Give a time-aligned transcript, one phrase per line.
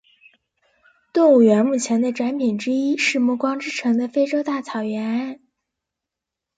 [1.13, 5.39] 动物园目前的展品之一是暮光之城的非洲大草原。